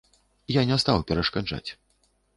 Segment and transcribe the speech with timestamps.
[0.55, 1.67] Я не стаў перашкаджаць.